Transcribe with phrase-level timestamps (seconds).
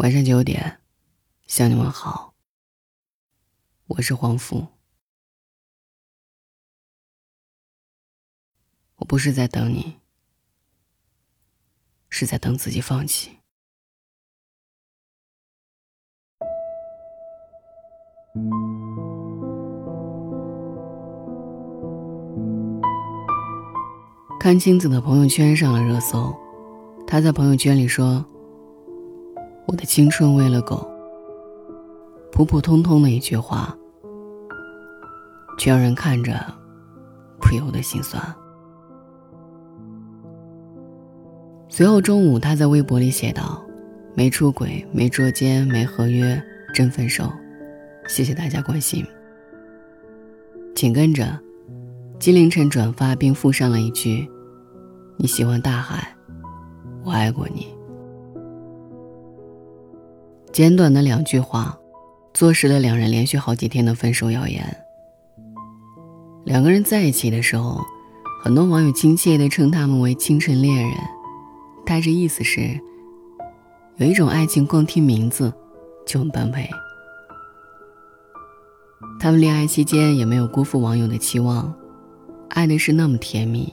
[0.00, 0.80] 晚上九点，
[1.46, 2.32] 向你们好。
[3.86, 4.66] 我是黄福。
[8.96, 9.98] 我不是在等你，
[12.08, 13.40] 是在等自己放弃。
[24.40, 26.34] 看青子的朋友圈上了热搜，
[27.06, 28.26] 他在朋友圈里说。
[29.70, 30.84] 我的青春喂了狗。
[32.32, 33.72] 普普通通的一句话，
[35.56, 36.44] 却让人看着
[37.40, 38.20] 不由得心酸。
[41.68, 43.64] 随后中午，他在微博里写道
[44.12, 46.42] ：“没出轨，没捉奸，没合约，
[46.74, 47.30] 真分手。
[48.08, 49.06] 谢谢大家关心。”
[50.74, 51.38] 紧跟着，
[52.18, 54.28] 金凌晨转发并附上了一句
[55.16, 56.12] ：“你喜欢大海，
[57.04, 57.68] 我爱过你。”
[60.52, 61.78] 简短的两句话，
[62.34, 64.64] 坐实了两人连续好几天的分手谣言。
[66.44, 67.80] 两个人在一起的时候，
[68.42, 70.92] 很多网友亲切地称他们为“清纯恋人”，
[71.86, 72.80] 带着意思是，
[73.98, 75.52] 有一种爱情光听名字
[76.04, 76.68] 就很般配。
[79.20, 81.72] 他们恋爱期间也没有辜负网友的期望，
[82.48, 83.72] 爱的是那么甜蜜，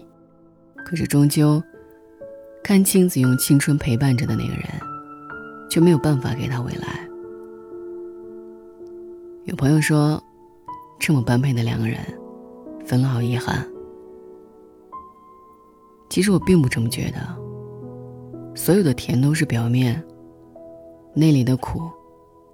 [0.86, 1.62] 可是终究，
[2.64, 4.87] 看青子用青春陪伴着的那个人。
[5.70, 7.08] 却没有办法给他未来。
[9.46, 10.22] 有朋友说，
[11.00, 12.00] 这么般配的两个人，
[12.86, 13.66] 分了好遗憾。
[16.10, 17.20] 其实我并不这么觉得。
[18.56, 20.04] 所有的甜都是表面，
[21.14, 21.80] 内里的苦，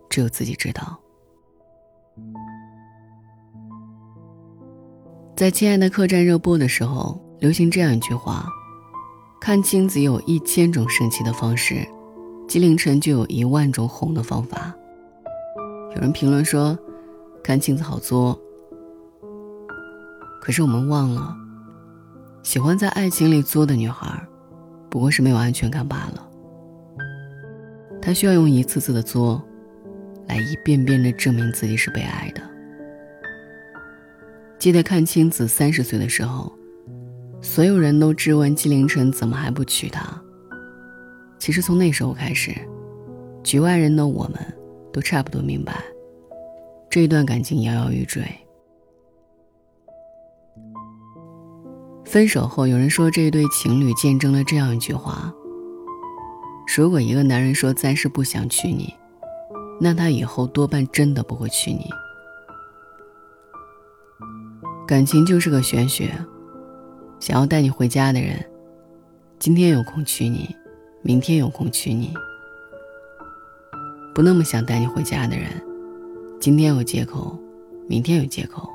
[0.10, 1.00] 只有自己知道。
[5.36, 8.46] 在《亲爱的客栈》热播的时候，流行这样一句话
[9.42, 11.88] ：“看清子有一千种生气的方式。”
[12.54, 14.72] 纪凌晨就有一万种哄的方法。
[15.96, 16.78] 有人评论说
[17.44, 18.40] ：“看镜子好作。”
[20.40, 21.36] 可是我们忘了，
[22.44, 24.08] 喜欢在爱情里作的女孩，
[24.88, 26.30] 不过是没有安全感罢了。
[28.00, 29.44] 她需要用一次次的作，
[30.28, 32.42] 来一遍遍的证明自己是被爱的。
[34.60, 36.54] 记得看青子三十岁的时候，
[37.42, 40.23] 所有人都质问纪凌尘怎么还不娶她。
[41.44, 42.56] 其实从那时候开始，
[43.44, 44.40] 局外人的我们，
[44.94, 45.84] 都差不多明白，
[46.90, 48.24] 这一段感情摇摇欲坠。
[52.06, 55.34] 分手后，有人说这一对情侣见证了这样一句话：
[56.78, 58.94] 如果一个男人说暂时不想娶你，
[59.82, 61.90] 那他以后多半真的不会娶你。
[64.88, 66.10] 感情就是个玄学，
[67.20, 68.50] 想要带你回家的人，
[69.38, 70.56] 今天有空娶你。
[71.06, 72.14] 明天有空娶你，
[74.16, 75.50] 不那么想带你回家的人，
[76.40, 77.38] 今天有借口，
[77.90, 78.70] 明天有借口。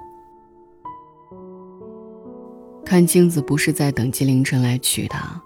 [2.84, 5.40] 看镜子不是在等金凌晨来娶她，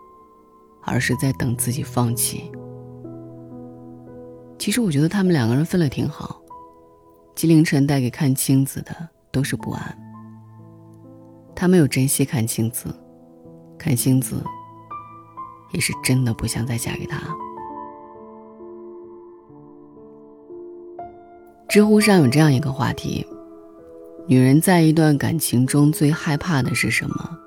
[0.82, 2.50] 而是在等自己放弃。
[4.58, 6.42] 其实我觉得他们两个人分了挺好，
[7.36, 9.98] 金凌晨带给看青子的都是不安。
[11.54, 12.92] 他没有珍惜看青子，
[13.78, 14.42] 看青子。
[15.72, 17.18] 也是真的不想再嫁给他。
[21.68, 23.26] 知乎上有这样一个话题：
[24.26, 27.38] 女人在一段感情中最害怕的是什么？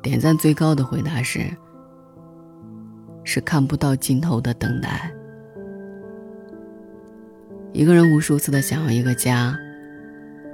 [0.00, 1.50] 点赞最高的回答是：
[3.24, 5.12] 是看不到尽头的等待。
[7.72, 9.58] 一个人无数次的想要一个家，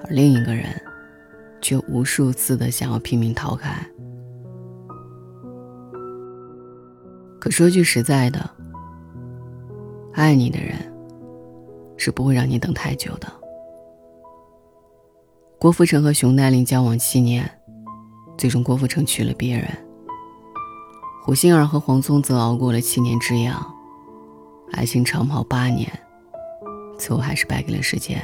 [0.04, 0.64] 而另一个人
[1.60, 3.86] 却无数次的想要拼命逃开。
[7.40, 8.50] 可说句实在的，
[10.12, 10.76] 爱你的人
[11.96, 13.26] 是不会让你等太久的。
[15.58, 17.50] 郭富城和熊黛林交往七年，
[18.36, 19.66] 最终郭富城娶了别人。
[21.24, 23.74] 胡杏儿和黄宗泽熬过了七年之痒，
[24.72, 25.90] 爱情长跑八年，
[26.98, 28.20] 最后还是败给了时间。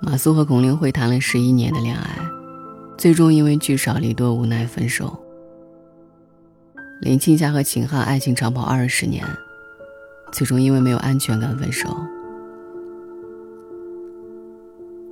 [0.00, 2.18] 马苏和孔令辉谈了十一年的恋爱，
[2.96, 5.22] 最终因为聚少离多无奈分手。
[7.02, 9.22] 林青霞和秦汉爱情长跑二十年，
[10.32, 11.94] 最终因为没有安全感分手。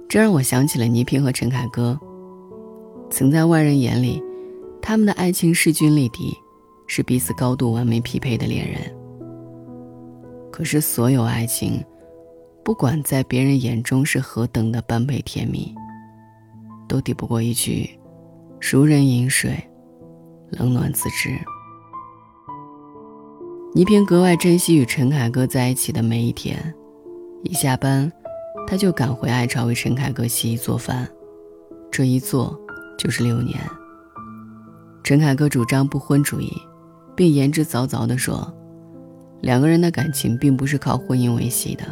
[0.08, 1.98] 这让我想起了倪萍和陈凯歌，
[3.10, 4.22] 曾在外人眼里，
[4.80, 6.34] 他们的爱情势均力敌，
[6.86, 8.80] 是彼此高度完美匹配的恋人。
[10.50, 11.84] 可是，所有爱情，
[12.64, 15.74] 不管在别人眼中是何等的般配甜蜜，
[16.88, 17.90] 都抵不过一句
[18.58, 19.62] “熟人饮水，
[20.50, 21.38] 冷暖自知”。
[23.76, 26.72] 倪萍格外珍惜与陈凯歌在一起的每一天，
[27.42, 28.10] 一下班，
[28.68, 31.08] 他就赶回爱巢为陈凯歌洗衣做饭，
[31.90, 32.56] 这一做
[32.96, 33.58] 就是六年。
[35.02, 36.52] 陈凯歌主张不婚主义，
[37.16, 38.48] 并言之凿凿地说，
[39.40, 41.84] 两个人的感情并不是靠婚姻维系的。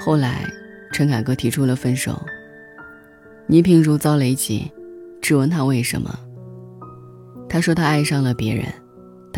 [0.00, 0.44] 后来，
[0.92, 2.20] 陈凯歌提出了分手，
[3.46, 4.68] 倪萍如遭雷击，
[5.22, 6.18] 质问他为什么。
[7.48, 8.66] 他说他爱上了别人。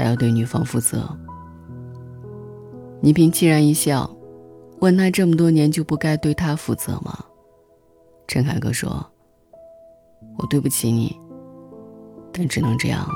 [0.00, 1.14] 他要对女方负责。
[3.02, 4.11] 倪萍凄然一笑，
[4.79, 7.23] 问他这么多年就不该对他负责吗？
[8.26, 9.06] 陈凯歌说
[10.38, 11.14] ：“我对不起你，
[12.32, 13.14] 但只能这样了。”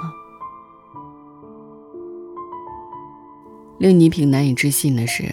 [3.81, 5.25] 令倪萍难以置信的是，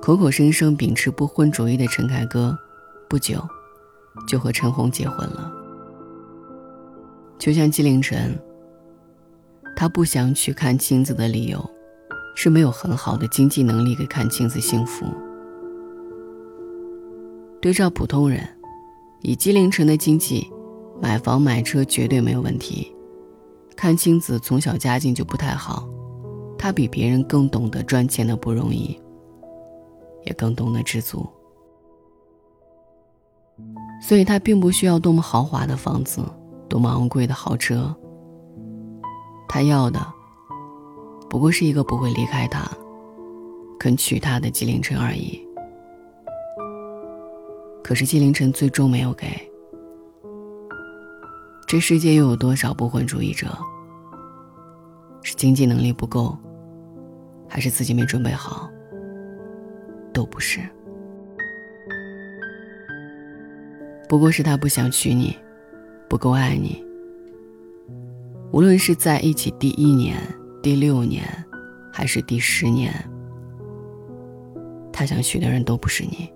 [0.00, 2.56] 口口声声秉持不婚主义的陈凯歌，
[3.08, 3.44] 不久
[4.28, 5.52] 就和陈红结婚了。
[7.36, 8.40] 就像纪凌尘。
[9.76, 11.70] 他不想娶看青子的理由，
[12.36, 15.06] 是没有很好的经济能力给看青子幸福。
[17.60, 18.46] 对照普通人，
[19.22, 20.50] 以纪凌尘的经济，
[21.00, 22.94] 买房买车绝对没有问题。
[23.76, 25.88] 看清子从小家境就不太好，
[26.58, 29.00] 他比别人更懂得赚钱的不容易，
[30.26, 31.26] 也更懂得知足，
[34.02, 36.22] 所以他并不需要多么豪华的房子，
[36.68, 37.94] 多么昂贵的豪车。
[39.52, 40.00] 他要的，
[41.28, 42.70] 不过是一个不会离开他、
[43.80, 45.44] 肯娶她的纪凌尘而已。
[47.82, 49.26] 可是纪凌尘最终没有给。
[51.66, 53.48] 这世界又有多少不婚主义者？
[55.22, 56.38] 是经济能力不够，
[57.48, 58.70] 还是自己没准备好？
[60.12, 60.60] 都不是。
[64.08, 65.36] 不过是他不想娶你，
[66.08, 66.88] 不够爱你。
[68.52, 70.16] 无论是在一起第一年、
[70.60, 71.24] 第六年，
[71.92, 72.92] 还是第十年，
[74.92, 76.28] 他想娶的人都不是你。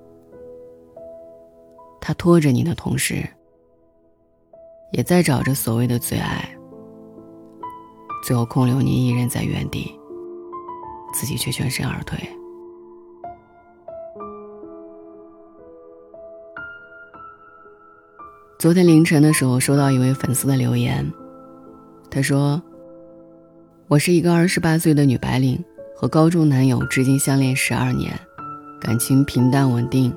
[2.00, 3.28] 他拖着你的同时，
[4.92, 6.48] 也在找着所谓的最爱，
[8.22, 9.98] 最后空留你一人在原地，
[11.12, 12.16] 自己却全身而退。
[18.56, 21.12] 昨天凌晨的时候，收到一位粉丝的留言。
[22.14, 22.62] 他说
[23.90, 25.60] ：“我是一个二十八岁的女白领，
[25.96, 28.16] 和高中男友至今相恋十二年，
[28.80, 30.14] 感情平淡稳定。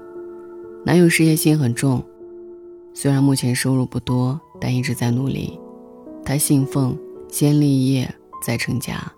[0.86, 2.06] 男友事业心很重，
[2.94, 5.60] 虽然目前收入不多，但一直在努力。
[6.24, 6.96] 他信奉
[7.30, 8.08] 先立业
[8.44, 9.12] 再成家。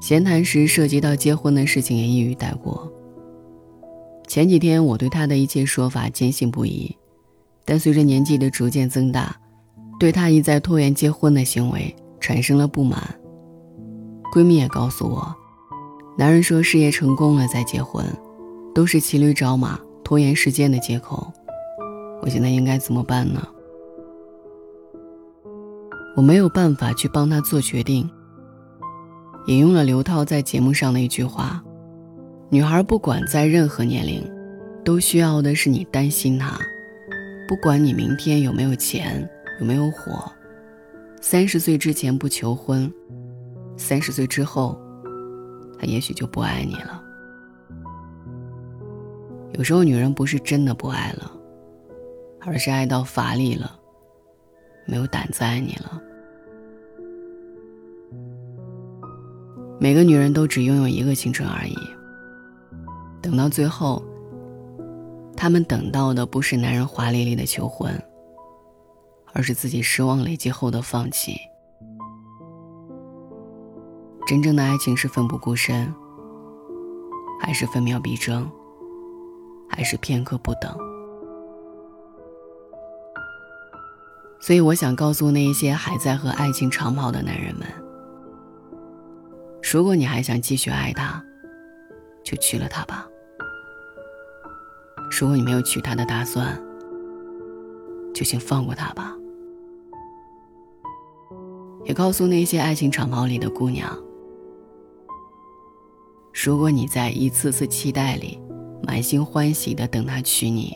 [0.00, 2.90] 闲谈时涉及到结婚的事情，也一语带过。
[4.26, 6.96] 前几天我对他的一切说法坚信不疑，
[7.66, 9.36] 但随着年纪的逐渐增大。”
[10.04, 13.02] 对她一再拖延结婚的行为产生了不满。
[14.34, 15.34] 闺蜜也告诉我，
[16.18, 18.04] 男人说事业成功了再结婚，
[18.74, 21.32] 都是骑驴找马、拖延时间的借口。
[22.20, 23.42] 我现在应该怎么办呢？
[26.14, 28.06] 我没有办法去帮他做决定。
[29.46, 31.64] 引用了刘涛在节目上的一句话
[32.52, 34.22] ：“女孩不管在任何年龄，
[34.84, 36.58] 都需要的是你担心她，
[37.48, 39.26] 不管你明天有没有钱。”
[39.60, 40.30] 有没有火？
[41.20, 42.92] 三十岁之前不求婚，
[43.76, 44.78] 三十岁之后，
[45.78, 47.02] 他也许就不爱你了。
[49.54, 51.30] 有时候，女人不是真的不爱了，
[52.40, 53.78] 而是爱到乏力了，
[54.86, 56.02] 没有胆子爱你了。
[59.80, 61.76] 每个女人都只拥有一个青春而已。
[63.22, 64.04] 等到最后，
[65.36, 67.90] 她们等到的不是男人华丽丽的求婚。
[69.34, 71.36] 而是自己失望累积后的放弃。
[74.26, 75.92] 真正的爱情是奋不顾身，
[77.40, 78.50] 还是分秒必争，
[79.68, 80.74] 还是片刻不等？
[84.40, 87.66] 所以，我想告诉那一些还在和爱情长跑的男人们：
[89.62, 91.22] 如果你还想继续爱他，
[92.22, 93.06] 就娶了他吧；
[95.10, 96.58] 如果你没有娶她的打算，
[98.14, 99.14] 就请放过他吧。
[101.84, 103.94] 也告诉那些爱情长跑里的姑娘：
[106.32, 108.40] 如果你在一次次期待里，
[108.82, 110.74] 满心欢喜的等他娶你，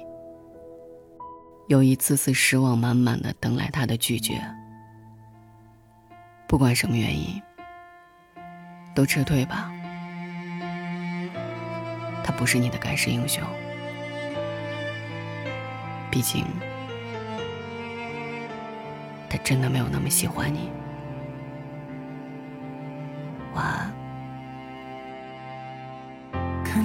[1.69, 4.39] 又一次次失望满满的等来他的拒绝，
[6.47, 7.41] 不管什么原因，
[8.95, 9.73] 都撤退吧。
[12.23, 13.43] 他不是你的盖世英雄，
[16.11, 16.45] 毕竟，
[19.31, 20.71] 他真的没有那么喜欢你。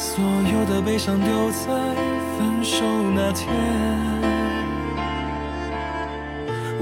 [0.00, 1.66] 所有的悲伤丢在
[2.38, 3.46] 分手那天，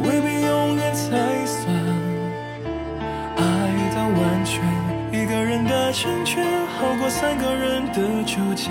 [0.04, 1.74] 未必永远才算
[3.36, 3.42] 爱
[3.92, 4.62] 到完全。
[5.10, 8.70] 一个人的成全，好过三个人的纠结。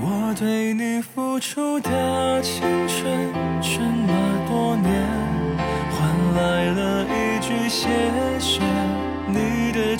[0.00, 4.14] 我对你付出的青春这么
[4.48, 5.04] 多年，
[5.90, 7.88] 换来了一句谢。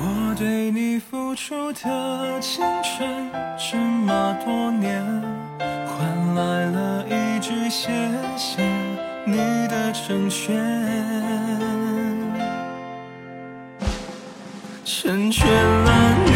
[0.00, 3.28] 我对你付出的青春
[3.58, 5.02] 这么多年，
[5.58, 7.90] 换来了一句谢
[8.36, 8.62] 谢
[9.26, 9.36] 你
[9.66, 10.54] 的成全，
[14.84, 16.27] 成全了。